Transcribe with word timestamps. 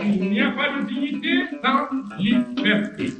Il 0.00 0.30
n'y 0.30 0.40
a 0.40 0.50
pas 0.50 0.78
de 0.78 0.86
dignité 0.86 1.44
sans 1.62 1.88
liberté. 2.18 3.12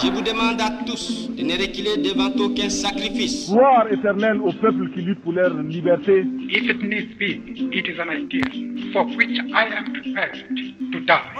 Je 0.00 0.10
vous 0.12 0.22
demande 0.22 0.60
à 0.60 0.70
tous 0.86 1.28
de 1.30 1.42
ne 1.42 1.52
reculer 1.52 1.96
devant 1.98 2.30
aucun 2.44 2.70
sacrifice. 2.70 3.50
Gloire 3.50 3.92
éternelle 3.92 4.40
au 4.40 4.52
peuple 4.52 4.90
qui 4.94 5.02
lutte 5.02 5.20
pour 5.22 5.32
leur 5.32 5.52
liberté. 5.54 6.24
If 6.48 6.70
it 6.70 6.82
needs 6.82 7.14
be, 7.18 7.42
it 7.74 7.86
is 7.88 7.98
an 8.00 8.10
idea 8.10 8.44
for 8.92 9.04
which 9.16 9.38
I 9.52 9.66
am 9.76 9.92
prepared 9.92 10.44
to 10.92 11.00
die. 11.00 11.32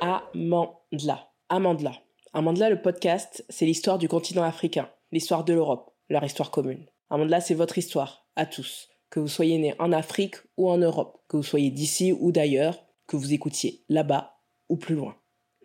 Amandla. 0.00 1.28
Amandla. 1.48 1.92
Amandla, 2.34 2.70
le 2.70 2.80
podcast, 2.80 3.44
c'est 3.48 3.66
l'histoire 3.66 3.98
du 3.98 4.08
continent 4.08 4.42
africain, 4.42 4.88
l'histoire 5.12 5.44
de 5.44 5.52
l'Europe, 5.54 5.90
leur 6.08 6.24
histoire 6.24 6.50
commune. 6.50 6.86
Amandla, 7.10 7.40
c'est 7.40 7.54
votre 7.54 7.78
histoire, 7.78 8.26
à 8.36 8.46
tous. 8.46 8.88
Que 9.12 9.20
vous 9.20 9.28
soyez 9.28 9.58
né 9.58 9.74
en 9.78 9.92
Afrique 9.92 10.36
ou 10.56 10.70
en 10.70 10.78
Europe, 10.78 11.18
que 11.28 11.36
vous 11.36 11.42
soyez 11.42 11.70
d'ici 11.70 12.14
ou 12.18 12.32
d'ailleurs, 12.32 12.82
que 13.06 13.18
vous 13.18 13.34
écoutiez 13.34 13.84
là-bas 13.90 14.38
ou 14.70 14.78
plus 14.78 14.94
loin. 14.94 15.16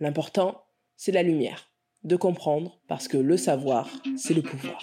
L'important, 0.02 0.66
c'est 0.98 1.14
la 1.14 1.24
lumière, 1.24 1.72
de 2.04 2.18
comprendre, 2.18 2.82
parce 2.90 3.08
que 3.08 3.16
le 3.16 3.38
savoir, 3.38 3.90
c'est 4.18 4.34
le 4.34 4.42
pouvoir. 4.42 4.82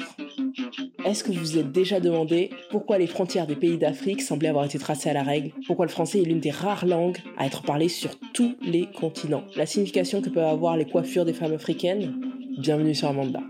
Est-ce 1.05 1.23
que 1.23 1.31
vous 1.31 1.41
vous 1.41 1.59
êtes 1.59 1.73
déjà 1.73 2.01
demandé 2.01 2.49
pourquoi 2.71 2.97
les 2.97 3.07
frontières 3.07 3.47
des 3.47 3.55
pays 3.55 3.77
d'Afrique 3.77 4.23
semblaient 4.23 4.49
avoir 4.49 4.65
été 4.65 4.79
tracées 4.79 5.11
à 5.11 5.13
la 5.13 5.25
règle? 5.25 5.53
Pourquoi 5.67 5.85
le 5.85 5.93
français 5.93 6.23
est 6.23 6.25
l'une 6.25 6.41
des 6.41 6.51
rares 6.51 6.87
langues 6.87 7.19
à 7.37 7.45
être 7.45 7.65
parlée 7.65 7.91
sur 7.91 8.19
tous 8.33 8.57
les 8.63 8.91
continents? 8.93 9.45
La 9.57 9.67
signification 9.67 10.23
que 10.23 10.31
peuvent 10.31 10.43
avoir 10.43 10.79
les 10.79 10.87
coiffures 10.87 11.27
des 11.27 11.35
femmes 11.35 11.53
africaines? 11.53 12.19
Bienvenue 12.57 12.95
sur 12.95 13.09
Amanda. 13.09 13.43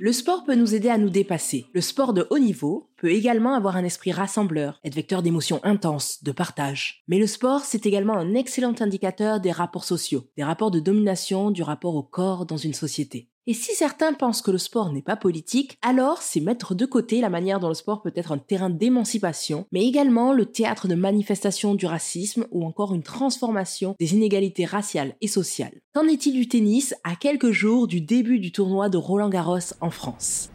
Le 0.00 0.12
sport 0.12 0.42
peut 0.42 0.56
nous 0.56 0.74
aider 0.74 0.88
à 0.88 0.98
nous 0.98 1.08
dépasser. 1.08 1.66
Le 1.72 1.80
sport 1.80 2.14
de 2.14 2.26
haut 2.30 2.40
niveau 2.40 2.88
peut 3.04 3.10
également 3.10 3.52
avoir 3.52 3.76
un 3.76 3.84
esprit 3.84 4.12
rassembleur, 4.12 4.80
être 4.82 4.94
vecteur 4.94 5.20
d'émotions 5.20 5.60
intenses, 5.62 6.24
de 6.24 6.32
partage. 6.32 7.02
Mais 7.06 7.18
le 7.18 7.26
sport, 7.26 7.60
c'est 7.60 7.84
également 7.84 8.16
un 8.16 8.32
excellent 8.32 8.72
indicateur 8.80 9.40
des 9.40 9.52
rapports 9.52 9.84
sociaux, 9.84 10.24
des 10.38 10.42
rapports 10.42 10.70
de 10.70 10.80
domination, 10.80 11.50
du 11.50 11.62
rapport 11.62 11.96
au 11.96 12.02
corps 12.02 12.46
dans 12.46 12.56
une 12.56 12.72
société. 12.72 13.28
Et 13.46 13.52
si 13.52 13.74
certains 13.74 14.14
pensent 14.14 14.40
que 14.40 14.50
le 14.50 14.56
sport 14.56 14.90
n'est 14.90 15.02
pas 15.02 15.16
politique, 15.16 15.76
alors 15.82 16.22
c'est 16.22 16.40
mettre 16.40 16.74
de 16.74 16.86
côté 16.86 17.20
la 17.20 17.28
manière 17.28 17.60
dont 17.60 17.68
le 17.68 17.74
sport 17.74 18.00
peut 18.00 18.12
être 18.16 18.32
un 18.32 18.38
terrain 18.38 18.70
d'émancipation, 18.70 19.66
mais 19.70 19.84
également 19.84 20.32
le 20.32 20.46
théâtre 20.46 20.88
de 20.88 20.94
manifestation 20.94 21.74
du 21.74 21.84
racisme 21.84 22.46
ou 22.52 22.64
encore 22.64 22.94
une 22.94 23.02
transformation 23.02 23.96
des 24.00 24.14
inégalités 24.14 24.64
raciales 24.64 25.14
et 25.20 25.28
sociales. 25.28 25.78
Qu'en 25.92 26.08
est-il 26.08 26.32
du 26.32 26.48
tennis 26.48 26.94
à 27.04 27.16
quelques 27.16 27.50
jours 27.50 27.86
du 27.86 28.00
début 28.00 28.38
du 28.38 28.50
tournoi 28.50 28.88
de 28.88 28.96
Roland 28.96 29.28
Garros 29.28 29.74
en 29.82 29.90
France? 29.90 30.48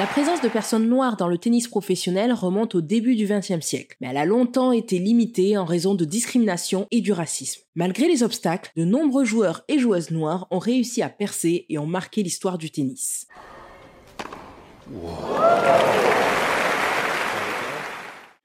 La 0.00 0.06
présence 0.06 0.40
de 0.40 0.48
personnes 0.48 0.88
noires 0.88 1.18
dans 1.18 1.28
le 1.28 1.36
tennis 1.36 1.68
professionnel 1.68 2.32
remonte 2.32 2.74
au 2.74 2.80
début 2.80 3.16
du 3.16 3.26
XXe 3.26 3.60
siècle, 3.60 3.98
mais 4.00 4.06
elle 4.08 4.16
a 4.16 4.24
longtemps 4.24 4.72
été 4.72 4.98
limitée 4.98 5.58
en 5.58 5.66
raison 5.66 5.94
de 5.94 6.06
discrimination 6.06 6.86
et 6.90 7.02
du 7.02 7.12
racisme. 7.12 7.60
Malgré 7.74 8.08
les 8.08 8.22
obstacles, 8.22 8.72
de 8.76 8.86
nombreux 8.86 9.26
joueurs 9.26 9.62
et 9.68 9.78
joueuses 9.78 10.10
noires 10.10 10.46
ont 10.50 10.58
réussi 10.58 11.02
à 11.02 11.10
percer 11.10 11.66
et 11.68 11.76
ont 11.76 11.86
marqué 11.86 12.22
l'histoire 12.22 12.56
du 12.56 12.70
tennis. 12.70 13.26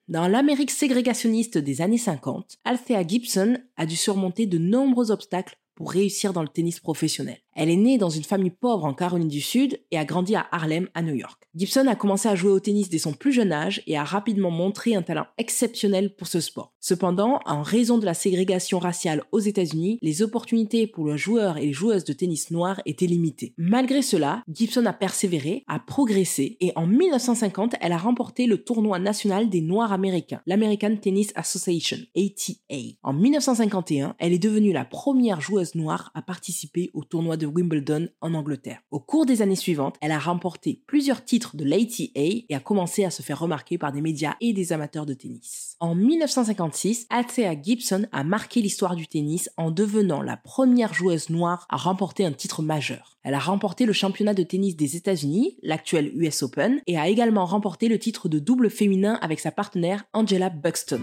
Dans 0.09 0.27
l'Amérique 0.27 0.71
ségrégationniste 0.71 1.57
des 1.57 1.81
années 1.81 1.97
50, 1.97 2.57
Althea 2.65 3.07
Gibson 3.07 3.59
a 3.77 3.85
dû 3.85 3.95
surmonter 3.95 4.45
de 4.45 4.57
nombreux 4.57 5.09
obstacles 5.09 5.57
pour 5.73 5.93
réussir 5.93 6.33
dans 6.33 6.41
le 6.41 6.49
tennis 6.49 6.81
professionnel. 6.81 7.37
Elle 7.55 7.69
est 7.69 7.77
née 7.77 7.97
dans 7.97 8.09
une 8.09 8.25
famille 8.25 8.51
pauvre 8.51 8.83
en 8.83 8.93
Caroline 8.93 9.29
du 9.29 9.39
Sud 9.39 9.79
et 9.89 9.97
a 9.97 10.03
grandi 10.03 10.35
à 10.35 10.45
Harlem, 10.51 10.89
à 10.93 11.01
New 11.01 11.15
York. 11.15 11.41
Gibson 11.55 11.87
a 11.87 11.95
commencé 11.95 12.27
à 12.27 12.35
jouer 12.35 12.51
au 12.51 12.59
tennis 12.59 12.89
dès 12.89 12.97
son 12.97 13.13
plus 13.13 13.31
jeune 13.31 13.53
âge 13.53 13.81
et 13.87 13.97
a 13.97 14.03
rapidement 14.03 14.51
montré 14.51 14.93
un 14.93 15.01
talent 15.01 15.25
exceptionnel 15.37 16.13
pour 16.13 16.27
ce 16.27 16.41
sport. 16.41 16.73
Cependant, 16.81 17.39
en 17.45 17.61
raison 17.61 17.97
de 17.97 18.05
la 18.05 18.13
ségrégation 18.13 18.77
raciale 18.77 19.23
aux 19.31 19.39
États-Unis, 19.39 19.97
les 20.01 20.21
opportunités 20.21 20.85
pour 20.85 21.07
les 21.07 21.17
joueurs 21.17 21.57
et 21.57 21.67
les 21.67 21.73
joueuses 21.73 22.03
de 22.03 22.11
tennis 22.11 22.51
noirs 22.51 22.81
étaient 22.85 23.07
limitées. 23.07 23.53
Malgré 23.57 24.01
cela, 24.01 24.43
Gibson 24.51 24.85
a 24.85 24.91
persévéré, 24.91 25.63
a 25.67 25.79
progressé 25.79 26.57
et 26.59 26.73
en 26.75 26.85
1950, 26.85 27.75
elle 27.79 27.93
a 27.93 27.97
remporté 27.97 28.47
le 28.47 28.57
tournoi 28.57 28.99
national 28.99 29.49
des 29.49 29.61
Noirs 29.61 29.93
américains, 29.93 30.41
l'American 30.45 30.97
Tennis 30.97 31.31
Association, 31.35 31.97
ATA. 32.17 32.97
En 33.01 33.13
1951, 33.13 34.15
elle 34.19 34.33
est 34.33 34.39
devenue 34.39 34.73
la 34.73 34.83
première 34.83 35.39
joueuse 35.39 35.73
noire 35.75 36.11
à 36.15 36.21
participer 36.21 36.91
au 36.93 37.05
tournoi 37.05 37.37
de 37.37 37.44
Wimbledon 37.45 38.09
en 38.21 38.33
Angleterre. 38.33 38.81
Au 38.91 38.99
cours 38.99 39.25
des 39.25 39.41
années 39.41 39.55
suivantes, 39.55 39.95
elle 40.01 40.11
a 40.11 40.19
remporté 40.19 40.81
plusieurs 40.87 41.23
titres 41.23 41.55
de 41.55 41.63
l'ATA 41.63 42.03
et 42.15 42.45
a 42.53 42.59
commencé 42.59 43.05
à 43.05 43.09
se 43.09 43.21
faire 43.21 43.39
remarquer 43.39 43.77
par 43.77 43.91
des 43.91 44.01
médias 44.01 44.35
et 44.41 44.53
des 44.53 44.73
amateurs 44.73 45.05
de 45.05 45.13
tennis. 45.13 45.75
En 45.79 45.95
1956, 45.95 47.07
Althea 47.09 47.61
Gibson 47.61 48.07
a 48.11 48.23
marqué 48.23 48.61
l'histoire 48.61 48.95
du 48.95 49.07
tennis 49.07 49.49
en 49.57 49.71
devenant 49.71 50.21
la 50.21 50.37
première 50.37 50.93
joueuse 50.93 51.29
noire 51.29 51.65
à 51.69 51.77
remporter 51.77 52.25
un 52.25 52.31
titre 52.31 52.61
majeur. 52.61 53.17
Elle 53.23 53.33
a 53.33 53.39
remporté 53.39 53.85
le 53.85 53.93
championnat 53.93 54.33
de 54.33 54.43
tennis 54.43 54.75
des 54.75 54.95
États-Unis, 54.95 55.57
l'actuel 55.63 56.11
US 56.15 56.43
Open, 56.43 56.81
et 56.87 56.97
a 56.97 57.07
également 57.07 57.45
remporté 57.45 57.87
le 57.87 57.99
titre 57.99 58.29
de 58.29 58.39
double 58.39 58.69
féminin 58.69 59.17
avec 59.21 59.39
sa 59.39 59.51
partenaire 59.51 60.03
Angela 60.13 60.49
Buxton. 60.49 61.01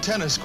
Tennis. 0.00 0.40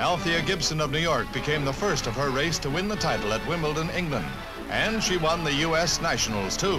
Althea 0.00 0.40
Gibson 0.42 0.80
of 0.80 0.92
New 0.92 1.00
York 1.00 1.26
became 1.32 1.64
the 1.64 1.72
first 1.72 2.06
of 2.06 2.14
her 2.16 2.30
race 2.30 2.60
to 2.60 2.70
win 2.70 2.86
the 2.86 2.94
title 2.94 3.32
at 3.32 3.44
Wimbledon, 3.48 3.88
England. 3.96 4.26
And 4.70 5.02
she 5.02 5.16
won 5.16 5.42
the 5.42 5.66
US 5.66 6.00
Nationals 6.00 6.56
too. 6.56 6.78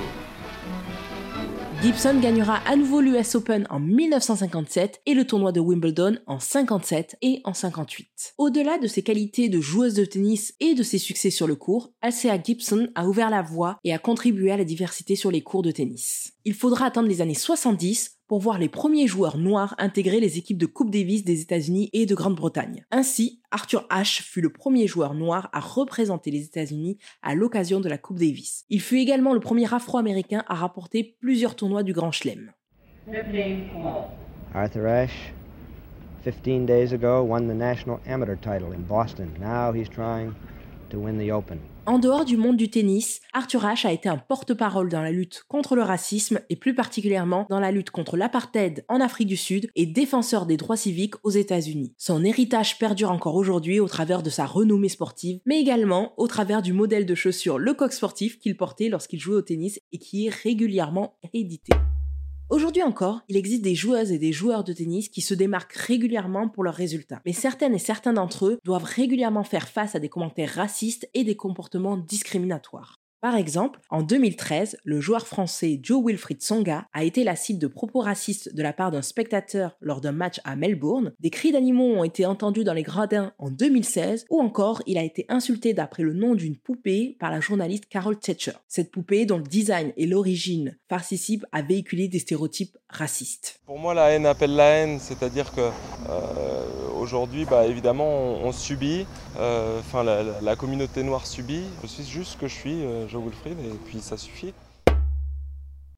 Gibson 1.82 2.22
gagnera 2.22 2.62
à 2.66 2.78
nouveau 2.78 3.02
l'US 3.02 3.36
Open 3.36 3.68
en 3.70 3.82
1957 3.82 5.02
et 5.06 5.14
le 5.14 5.28
tournoi 5.28 5.52
de 5.52 5.60
Wimbledon 5.60 6.18
en 6.28 6.40
57 6.40 7.18
et 7.22 7.42
en 7.44 7.54
58. 7.54 8.36
Au-delà 8.38 8.78
de 8.78 8.88
ses 8.88 9.02
qualités 9.02 9.50
de 9.50 9.60
joueuse 9.60 9.96
de 9.96 10.06
tennis 10.06 10.54
et 10.62 10.74
de 10.74 10.84
ses 10.84 10.98
succès 10.98 11.30
sur 11.30 11.48
le 11.48 11.56
court, 11.56 11.92
Althea 12.02 12.42
Gibson 12.42 12.88
a 12.96 13.06
ouvert 13.06 13.30
la 13.30 13.42
voie 13.42 13.80
et 13.84 13.94
a 13.94 14.00
contribué 14.00 14.52
à 14.52 14.58
la 14.58 14.64
diversité 14.64 15.18
sur 15.18 15.30
les 15.30 15.42
cours 15.42 15.62
de 15.62 15.72
tennis. 15.72 16.34
Il 16.46 16.54
faudra 16.54 16.86
attendre 16.86 17.10
les 17.10 17.20
années 17.20 17.34
70 17.34 18.19
pour 18.30 18.40
voir 18.40 18.60
les 18.60 18.70
premiers 18.70 19.08
joueurs 19.08 19.40
noirs 19.40 19.74
intégrer 19.80 20.20
les 20.20 20.38
équipes 20.38 20.60
de 20.60 20.68
Coupe 20.68 20.92
Davis 20.92 21.26
des 21.26 21.42
États-Unis 21.42 21.90
et 21.94 22.06
de 22.06 22.14
Grande-Bretagne. 22.14 22.86
Ainsi, 22.92 23.42
Arthur 23.50 23.88
Ashe 23.90 24.22
fut 24.22 24.40
le 24.40 24.52
premier 24.52 24.86
joueur 24.86 25.16
noir 25.16 25.50
à 25.52 25.60
représenter 25.60 26.30
les 26.30 26.44
États-Unis 26.44 27.00
à 27.24 27.34
l'occasion 27.34 27.80
de 27.80 27.90
la 27.90 27.98
Coupe 27.98 28.20
Davis. 28.20 28.66
Il 28.70 28.82
fut 28.82 29.00
également 29.00 29.34
le 29.34 29.40
premier 29.40 29.74
afro-américain 29.74 30.44
à 30.48 30.54
rapporter 30.54 31.18
plusieurs 31.20 31.56
tournois 31.56 31.82
du 31.82 31.92
Grand 31.92 32.12
Chelem. 32.12 32.52
Arthur 34.54 34.86
Ashe, 34.86 35.34
15 36.24 36.68
days 36.68 36.94
ago, 36.94 37.24
won 37.24 37.48
the 37.48 37.56
national 37.56 38.00
amateur 38.08 38.36
title 38.36 38.74
in 38.76 38.82
Boston. 38.88 39.30
Now 39.40 39.74
he's 39.74 39.90
trying 39.90 40.34
to 40.92 41.00
win 41.00 41.18
the 41.18 41.32
Open. 41.32 41.60
En 41.90 41.98
dehors 41.98 42.24
du 42.24 42.38
monde 42.38 42.56
du 42.56 42.70
tennis, 42.70 43.20
Arthur 43.34 43.66
Ashe 43.66 43.84
a 43.84 43.92
été 43.92 44.08
un 44.08 44.20
porte-parole 44.20 44.90
dans 44.90 45.02
la 45.02 45.10
lutte 45.10 45.44
contre 45.48 45.76
le 45.76 45.82
racisme 45.82 46.40
et 46.48 46.56
plus 46.56 46.76
particulièrement 46.76 47.48
dans 47.50 47.60
la 47.60 47.72
lutte 47.72 47.90
contre 47.90 48.16
l'apartheid 48.16 48.86
en 48.90 49.02
Afrique 49.02 49.28
du 49.28 49.36
Sud 49.36 49.72
et 49.76 49.88
défenseur 49.88 50.46
des 50.46 50.56
droits 50.56 50.78
civiques 50.78 51.16
aux 51.24 51.32
États-Unis. 51.32 51.96
Son 51.98 52.24
héritage 52.24 52.78
perdure 52.78 53.10
encore 53.10 53.34
aujourd'hui 53.34 53.80
au 53.80 53.88
travers 53.88 54.22
de 54.22 54.30
sa 54.30 54.46
renommée 54.46 54.88
sportive, 54.88 55.40
mais 55.48 55.60
également 55.60 56.14
au 56.18 56.28
travers 56.28 56.62
du 56.62 56.74
modèle 56.74 57.08
de 57.08 57.16
chaussures 57.16 57.58
Le 57.58 57.74
Coq 57.74 57.92
sportif 57.92 58.38
qu'il 58.38 58.56
portait 58.56 58.90
lorsqu'il 58.90 59.20
jouait 59.20 59.38
au 59.38 59.42
tennis 59.42 59.80
et 59.92 59.98
qui 59.98 60.28
est 60.28 60.36
régulièrement 60.44 61.16
édité. 61.34 61.74
Aujourd'hui 62.50 62.82
encore, 62.82 63.22
il 63.30 63.38
existe 63.38 63.62
des 63.62 63.76
joueuses 63.76 64.12
et 64.12 64.18
des 64.18 64.34
joueurs 64.34 64.64
de 64.64 64.74
tennis 64.74 65.08
qui 65.08 65.22
se 65.22 65.36
démarquent 65.36 65.76
régulièrement 65.76 66.50
pour 66.50 66.64
leurs 66.64 66.74
résultats. 66.74 67.22
Mais 67.24 67.32
certaines 67.32 67.76
et 67.76 67.80
certains 67.80 68.14
d'entre 68.14 68.48
eux 68.48 68.60
doivent 68.64 68.86
régulièrement 68.86 69.44
faire 69.44 69.68
face 69.68 69.94
à 69.94 70.00
des 70.00 70.10
commentaires 70.10 70.56
racistes 70.56 71.08
et 71.14 71.24
des 71.24 71.36
comportements 71.36 71.96
discriminatoires. 71.96 72.96
Par 73.22 73.36
exemple, 73.36 73.82
en 73.90 74.02
2013, 74.02 74.78
le 74.86 75.02
joueur 75.02 75.28
français 75.28 75.78
Joe 75.84 76.02
Wilfried 76.06 76.42
Songa 76.42 76.88
a 76.94 77.04
été 77.04 77.26
la 77.26 77.36
cible 77.36 77.60
de 77.60 77.68
propos 77.68 78.00
racistes 78.00 78.56
de 78.56 78.64
la 78.64 78.72
part 78.72 78.92
d'un 78.92 79.02
spectateur 79.02 79.76
lors 79.82 80.00
d'un 80.00 80.14
match 80.14 80.40
à 80.46 80.56
Melbourne. 80.56 81.12
Des 81.20 81.30
cris 81.30 81.52
d'animaux 81.52 81.98
ont 81.98 82.06
été 82.06 82.26
entendus 82.26 82.64
dans 82.64 82.74
les 82.74 82.84
gradins 82.84 83.34
en 83.38 83.52
2016, 83.52 84.26
ou 84.30 84.40
encore 84.40 84.82
il 84.86 84.98
a 84.98 85.04
été 85.04 85.26
insulté 85.28 85.74
d'après 85.74 86.04
le 86.04 86.14
nom 86.14 86.34
d'une 86.34 86.56
poupée 86.56 87.18
par 87.20 87.30
la 87.30 87.42
journaliste 87.42 87.88
Carol 87.88 88.18
Thatcher. 88.18 88.54
Cette 88.70 88.90
poupée, 88.90 89.26
dont 89.26 89.38
le 89.38 89.44
design 89.44 89.92
et 89.98 90.08
l'origine 90.08 90.78
participent 90.88 91.46
à 91.52 91.62
véhiculer 91.62 92.08
des 92.08 92.20
stéréotypes 92.20 92.78
racistes. 92.90 93.60
Pour 93.66 93.80
moi, 93.80 93.94
la 93.94 94.12
haine 94.12 94.26
appelle 94.26 94.56
la 94.56 94.70
haine, 94.70 94.98
c'est-à-dire 95.00 95.54
que 95.54 95.60
euh, 95.62 96.66
aujourd'hui, 96.98 97.44
bah, 97.44 97.66
évidemment, 97.66 98.08
on, 98.08 98.54
subit, 98.54 99.06
euh, 99.38 99.80
enfin 99.80 100.04
la 100.04 100.56
communauté 100.56 101.04
noire 101.04 101.28
subit. 101.28 101.64
Je 101.82 101.88
suis 101.88 102.06
juste 102.06 102.34
ce 102.34 102.38
que 102.38 102.48
je 102.48 102.56
suis, 102.56 102.86
euh, 102.86 103.09
Joe 103.10 103.24
Wilfried, 103.24 103.60
et 103.60 103.78
puis 103.86 104.00
ça 104.02 104.18
suffit. 104.18 104.54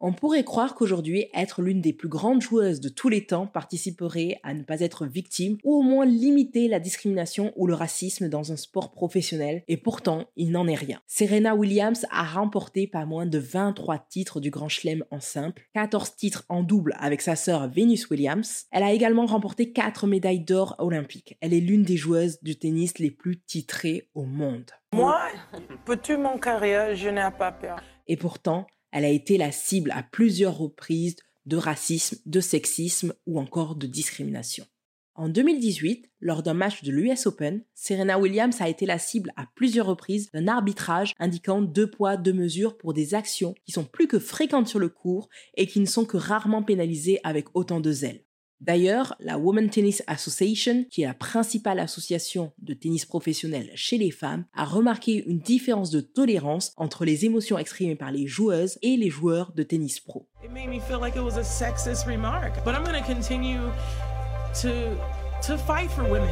On 0.03 0.13
pourrait 0.13 0.43
croire 0.43 0.73
qu'aujourd'hui, 0.73 1.27
être 1.31 1.61
l'une 1.61 1.79
des 1.79 1.93
plus 1.93 2.07
grandes 2.07 2.41
joueuses 2.41 2.81
de 2.81 2.89
tous 2.89 3.07
les 3.07 3.27
temps 3.27 3.45
participerait 3.45 4.39
à 4.41 4.55
ne 4.55 4.63
pas 4.63 4.79
être 4.79 5.05
victime 5.05 5.57
ou 5.63 5.75
au 5.75 5.83
moins 5.83 6.07
limiter 6.07 6.67
la 6.67 6.79
discrimination 6.79 7.53
ou 7.55 7.67
le 7.67 7.75
racisme 7.75 8.27
dans 8.27 8.51
un 8.51 8.55
sport 8.55 8.93
professionnel, 8.93 9.61
et 9.67 9.77
pourtant, 9.77 10.25
il 10.35 10.49
n'en 10.49 10.67
est 10.67 10.73
rien. 10.73 10.99
Serena 11.05 11.53
Williams 11.53 12.07
a 12.09 12.23
remporté 12.23 12.87
pas 12.87 13.05
moins 13.05 13.27
de 13.27 13.37
23 13.37 13.99
titres 14.09 14.39
du 14.39 14.49
Grand 14.49 14.69
Chelem 14.69 15.05
en 15.11 15.19
simple, 15.19 15.67
14 15.75 16.15
titres 16.15 16.45
en 16.49 16.63
double 16.63 16.95
avec 16.97 17.21
sa 17.21 17.35
sœur 17.35 17.69
Venus 17.69 18.09
Williams. 18.09 18.65
Elle 18.71 18.81
a 18.81 18.93
également 18.93 19.27
remporté 19.27 19.71
4 19.71 20.07
médailles 20.07 20.43
d'or 20.43 20.75
olympiques. 20.79 21.37
Elle 21.41 21.53
est 21.53 21.59
l'une 21.59 21.83
des 21.83 21.97
joueuses 21.97 22.41
du 22.41 22.57
tennis 22.57 22.97
les 22.97 23.11
plus 23.11 23.39
titrées 23.39 24.09
au 24.15 24.23
monde. 24.23 24.71
Moi, 24.95 25.19
peux-tu 25.85 26.17
mon 26.17 26.39
carrière, 26.39 26.95
je 26.95 27.09
n'ai 27.09 27.29
pas 27.37 27.51
peur. 27.51 27.79
Et 28.07 28.17
pourtant, 28.17 28.65
elle 28.91 29.05
a 29.05 29.09
été 29.09 29.37
la 29.37 29.51
cible 29.51 29.91
à 29.91 30.03
plusieurs 30.03 30.57
reprises 30.57 31.15
de 31.45 31.57
racisme, 31.57 32.17
de 32.25 32.39
sexisme 32.39 33.13
ou 33.25 33.39
encore 33.39 33.75
de 33.75 33.87
discrimination. 33.87 34.65
En 35.15 35.27
2018, 35.27 36.09
lors 36.21 36.41
d'un 36.41 36.53
match 36.53 36.83
de 36.83 36.91
l'US 36.91 37.25
Open, 37.25 37.63
Serena 37.73 38.17
Williams 38.17 38.61
a 38.61 38.69
été 38.69 38.85
la 38.85 38.97
cible 38.97 39.33
à 39.35 39.45
plusieurs 39.55 39.87
reprises 39.87 40.29
d'un 40.33 40.47
arbitrage 40.47 41.13
indiquant 41.19 41.61
deux 41.61 41.89
poids, 41.89 42.15
deux 42.15 42.33
mesures 42.33 42.77
pour 42.77 42.93
des 42.93 43.13
actions 43.13 43.53
qui 43.65 43.73
sont 43.73 43.83
plus 43.83 44.07
que 44.07 44.19
fréquentes 44.19 44.69
sur 44.69 44.79
le 44.79 44.89
court 44.89 45.27
et 45.55 45.67
qui 45.67 45.81
ne 45.81 45.85
sont 45.85 46.05
que 46.05 46.17
rarement 46.17 46.63
pénalisées 46.63 47.19
avec 47.23 47.47
autant 47.55 47.81
de 47.81 47.91
zèle. 47.91 48.23
D'ailleurs, 48.61 49.15
la 49.19 49.39
Women 49.39 49.71
Tennis 49.71 50.03
Association, 50.05 50.85
qui 50.91 51.01
est 51.01 51.07
la 51.07 51.15
principale 51.15 51.79
association 51.79 52.51
de 52.59 52.75
tennis 52.75 53.05
professionnel 53.05 53.71
chez 53.73 53.97
les 53.97 54.11
femmes, 54.11 54.45
a 54.53 54.65
remarqué 54.65 55.23
une 55.25 55.39
différence 55.39 55.89
de 55.89 55.99
tolérance 55.99 56.71
entre 56.77 57.03
les 57.03 57.25
émotions 57.25 57.57
exprimées 57.57 57.95
par 57.95 58.11
les 58.11 58.27
joueuses 58.27 58.77
et 58.83 58.97
les 58.97 59.09
joueurs 59.09 59.51
de 59.53 59.63
tennis 59.63 59.99
pro. 59.99 60.27
It 60.43 60.51
made 60.51 60.69
me 60.69 60.79
feel 60.79 60.99
like 61.01 61.15
it 61.15 61.23
was 61.23 61.39
a 61.39 61.43
sexist 61.43 62.05
remark, 62.05 62.63
but 62.63 62.75
I'm 62.75 62.83
going 62.83 63.01
to 63.01 63.05
continue 63.05 63.61
to 64.61 64.69
to 65.47 65.57
fight 65.57 65.89
for 65.89 66.03
women. 66.03 66.29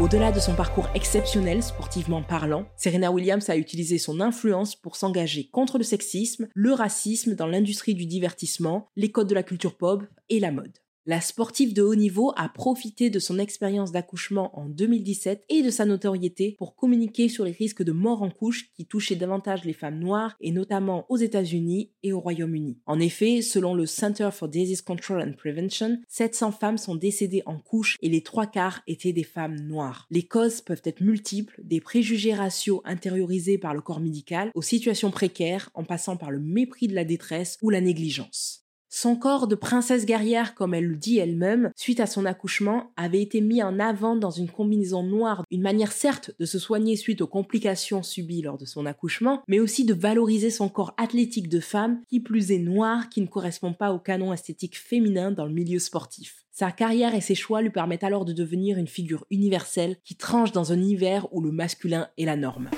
Au-delà 0.00 0.32
de 0.32 0.40
son 0.40 0.54
parcours 0.54 0.88
exceptionnel 0.94 1.62
sportivement 1.62 2.22
parlant, 2.22 2.66
Serena 2.76 3.12
Williams 3.12 3.50
a 3.50 3.56
utilisé 3.56 3.98
son 3.98 4.20
influence 4.20 4.76
pour 4.76 4.96
s'engager 4.96 5.48
contre 5.50 5.76
le 5.76 5.84
sexisme, 5.84 6.48
le 6.54 6.72
racisme 6.72 7.34
dans 7.34 7.46
l'industrie 7.46 7.94
du 7.94 8.06
divertissement, 8.06 8.88
les 8.96 9.10
codes 9.10 9.28
de 9.28 9.34
la 9.34 9.42
culture 9.42 9.76
pop 9.76 10.04
et 10.30 10.40
la 10.40 10.52
mode. 10.52 10.72
La 11.08 11.20
sportive 11.20 11.72
de 11.72 11.82
haut 11.82 11.94
niveau 11.94 12.32
a 12.34 12.48
profité 12.48 13.10
de 13.10 13.20
son 13.20 13.38
expérience 13.38 13.92
d'accouchement 13.92 14.58
en 14.58 14.68
2017 14.68 15.44
et 15.48 15.62
de 15.62 15.70
sa 15.70 15.84
notoriété 15.84 16.56
pour 16.58 16.74
communiquer 16.74 17.28
sur 17.28 17.44
les 17.44 17.52
risques 17.52 17.84
de 17.84 17.92
mort 17.92 18.22
en 18.22 18.30
couche 18.30 18.72
qui 18.74 18.86
touchaient 18.86 19.14
davantage 19.14 19.64
les 19.64 19.72
femmes 19.72 20.00
noires 20.00 20.36
et 20.40 20.50
notamment 20.50 21.06
aux 21.08 21.16
États-Unis 21.16 21.92
et 22.02 22.12
au 22.12 22.18
Royaume-Uni. 22.18 22.80
En 22.86 22.98
effet, 22.98 23.40
selon 23.40 23.76
le 23.76 23.86
Center 23.86 24.30
for 24.32 24.48
Disease 24.48 24.82
Control 24.82 25.22
and 25.22 25.34
Prevention, 25.38 26.00
700 26.08 26.50
femmes 26.50 26.78
sont 26.78 26.96
décédées 26.96 27.44
en 27.46 27.60
couche 27.60 27.96
et 28.02 28.08
les 28.08 28.24
trois 28.24 28.46
quarts 28.46 28.82
étaient 28.88 29.12
des 29.12 29.22
femmes 29.22 29.60
noires. 29.60 30.08
Les 30.10 30.24
causes 30.24 30.60
peuvent 30.60 30.82
être 30.82 31.02
multiples, 31.02 31.60
des 31.62 31.80
préjugés 31.80 32.34
raciaux 32.34 32.82
intériorisés 32.84 33.58
par 33.58 33.74
le 33.74 33.80
corps 33.80 34.00
médical 34.00 34.50
aux 34.56 34.62
situations 34.62 35.12
précaires 35.12 35.70
en 35.74 35.84
passant 35.84 36.16
par 36.16 36.32
le 36.32 36.40
mépris 36.40 36.88
de 36.88 36.96
la 36.96 37.04
détresse 37.04 37.58
ou 37.62 37.70
la 37.70 37.80
négligence. 37.80 38.65
Son 38.98 39.14
corps 39.14 39.46
de 39.46 39.54
princesse 39.56 40.06
guerrière, 40.06 40.54
comme 40.54 40.72
elle 40.72 40.86
le 40.86 40.96
dit 40.96 41.18
elle-même, 41.18 41.70
suite 41.76 42.00
à 42.00 42.06
son 42.06 42.24
accouchement, 42.24 42.94
avait 42.96 43.20
été 43.20 43.42
mis 43.42 43.62
en 43.62 43.78
avant 43.78 44.16
dans 44.16 44.30
une 44.30 44.48
combinaison 44.48 45.02
noire, 45.02 45.44
une 45.50 45.60
manière 45.60 45.92
certes 45.92 46.30
de 46.40 46.46
se 46.46 46.58
soigner 46.58 46.96
suite 46.96 47.20
aux 47.20 47.26
complications 47.26 48.02
subies 48.02 48.40
lors 48.40 48.56
de 48.56 48.64
son 48.64 48.86
accouchement, 48.86 49.42
mais 49.48 49.60
aussi 49.60 49.84
de 49.84 49.92
valoriser 49.92 50.48
son 50.48 50.70
corps 50.70 50.94
athlétique 50.96 51.50
de 51.50 51.60
femme, 51.60 52.00
qui 52.08 52.20
plus 52.20 52.52
est 52.52 52.58
noir, 52.58 53.10
qui 53.10 53.20
ne 53.20 53.26
correspond 53.26 53.74
pas 53.74 53.92
au 53.92 53.98
canon 53.98 54.32
esthétique 54.32 54.78
féminin 54.78 55.30
dans 55.30 55.44
le 55.44 55.52
milieu 55.52 55.78
sportif. 55.78 56.46
Sa 56.50 56.72
carrière 56.72 57.14
et 57.14 57.20
ses 57.20 57.34
choix 57.34 57.60
lui 57.60 57.68
permettent 57.68 58.02
alors 58.02 58.24
de 58.24 58.32
devenir 58.32 58.78
une 58.78 58.88
figure 58.88 59.26
universelle 59.30 59.98
qui 60.04 60.16
tranche 60.16 60.52
dans 60.52 60.72
un 60.72 60.78
univers 60.78 61.28
où 61.34 61.42
le 61.42 61.52
masculin 61.52 62.08
est 62.16 62.24
la 62.24 62.36
norme. 62.36 62.70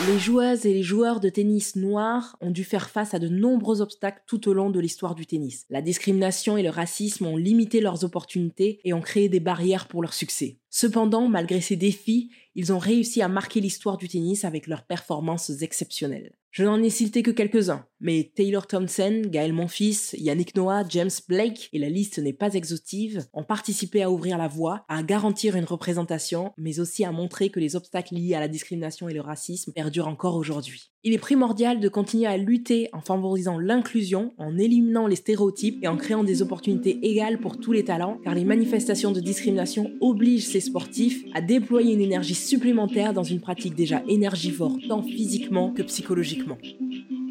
Les 0.00 0.18
joueuses 0.18 0.66
et 0.66 0.74
les 0.74 0.82
joueurs 0.82 1.20
de 1.20 1.28
tennis 1.28 1.76
noirs 1.76 2.36
ont 2.40 2.50
dû 2.50 2.64
faire 2.64 2.90
face 2.90 3.14
à 3.14 3.20
de 3.20 3.28
nombreux 3.28 3.80
obstacles 3.80 4.22
tout 4.26 4.48
au 4.48 4.52
long 4.52 4.68
de 4.68 4.80
l'histoire 4.80 5.14
du 5.14 5.24
tennis. 5.24 5.64
La 5.70 5.80
discrimination 5.80 6.56
et 6.56 6.62
le 6.62 6.68
racisme 6.68 7.26
ont 7.26 7.36
limité 7.36 7.80
leurs 7.80 8.04
opportunités 8.04 8.80
et 8.84 8.92
ont 8.92 9.00
créé 9.00 9.28
des 9.28 9.40
barrières 9.40 9.86
pour 9.86 10.02
leur 10.02 10.12
succès. 10.12 10.58
Cependant, 10.76 11.28
malgré 11.28 11.60
ces 11.60 11.76
défis, 11.76 12.30
ils 12.56 12.72
ont 12.72 12.80
réussi 12.80 13.22
à 13.22 13.28
marquer 13.28 13.60
l'histoire 13.60 13.96
du 13.96 14.08
tennis 14.08 14.44
avec 14.44 14.66
leurs 14.66 14.86
performances 14.86 15.62
exceptionnelles. 15.62 16.32
Je 16.50 16.62
n'en 16.62 16.80
ai 16.80 16.90
cité 16.90 17.24
que 17.24 17.32
quelques-uns, 17.32 17.84
mais 18.00 18.30
Taylor 18.36 18.68
Thompson, 18.68 19.22
Gaël 19.26 19.52
Monfils, 19.52 20.12
Yannick 20.12 20.54
Noah, 20.54 20.84
James 20.88 21.10
Blake, 21.28 21.68
et 21.72 21.80
la 21.80 21.88
liste 21.88 22.20
n'est 22.20 22.32
pas 22.32 22.54
exhaustive, 22.54 23.26
ont 23.32 23.42
participé 23.42 24.04
à 24.04 24.10
ouvrir 24.10 24.38
la 24.38 24.46
voie, 24.46 24.84
à 24.88 25.02
garantir 25.02 25.56
une 25.56 25.64
représentation, 25.64 26.52
mais 26.56 26.78
aussi 26.78 27.04
à 27.04 27.10
montrer 27.10 27.50
que 27.50 27.58
les 27.58 27.74
obstacles 27.74 28.14
liés 28.14 28.34
à 28.34 28.40
la 28.40 28.46
discrimination 28.46 29.08
et 29.08 29.14
le 29.14 29.20
racisme 29.20 29.72
perdurent 29.72 30.06
encore 30.06 30.36
aujourd'hui. 30.36 30.92
Il 31.02 31.12
est 31.12 31.18
primordial 31.18 31.80
de 31.80 31.88
continuer 31.88 32.26
à 32.26 32.36
lutter 32.36 32.88
en 32.92 33.00
favorisant 33.00 33.58
l'inclusion, 33.58 34.32
en 34.38 34.56
éliminant 34.56 35.08
les 35.08 35.16
stéréotypes 35.16 35.82
et 35.82 35.88
en 35.88 35.96
créant 35.96 36.22
des 36.22 36.40
opportunités 36.40 37.04
égales 37.04 37.40
pour 37.40 37.58
tous 37.58 37.72
les 37.72 37.84
talents, 37.84 38.20
car 38.22 38.34
les 38.34 38.44
manifestations 38.44 39.10
de 39.10 39.20
discrimination 39.20 39.90
obligent 40.00 40.46
ces 40.46 40.60
sportifs 40.64 41.24
à 41.34 41.40
déployer 41.40 41.94
une 41.94 42.00
énergie 42.00 42.34
supplémentaire 42.34 43.12
dans 43.12 43.22
une 43.22 43.40
pratique 43.40 43.74
déjà 43.74 44.02
énergivore 44.08 44.76
tant 44.88 45.02
physiquement 45.02 45.70
que 45.70 45.82
psychologiquement. 45.82 46.58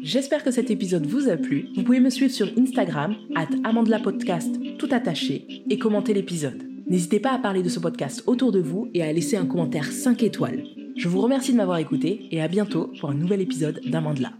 J'espère 0.02 0.44
que 0.44 0.50
cet 0.50 0.70
épisode 0.70 1.06
vous 1.06 1.28
a 1.28 1.36
plu. 1.36 1.68
Vous 1.74 1.82
pouvez 1.82 2.00
me 2.00 2.10
suivre 2.10 2.32
sur 2.32 2.50
Instagram, 2.58 3.16
at 3.34 3.48
Podcast, 4.02 4.54
tout 4.78 4.88
attaché, 4.90 5.46
et 5.70 5.78
commenter 5.78 6.12
l'épisode. 6.12 6.62
N'hésitez 6.86 7.20
pas 7.20 7.32
à 7.32 7.38
parler 7.38 7.62
de 7.62 7.70
ce 7.70 7.80
podcast 7.80 8.22
autour 8.26 8.52
de 8.52 8.60
vous 8.60 8.88
et 8.92 9.02
à 9.02 9.12
laisser 9.12 9.36
un 9.36 9.46
commentaire 9.46 9.90
5 9.90 10.22
étoiles. 10.22 10.64
Je 10.96 11.08
vous 11.08 11.22
remercie 11.22 11.52
de 11.52 11.56
m'avoir 11.56 11.78
écouté 11.78 12.28
et 12.30 12.42
à 12.42 12.48
bientôt 12.48 12.92
pour 13.00 13.10
un 13.10 13.14
nouvel 13.14 13.40
épisode 13.40 13.80
d'Amandla. 13.86 14.32